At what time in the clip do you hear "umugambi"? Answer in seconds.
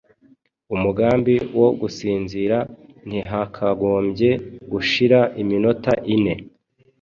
0.75-1.35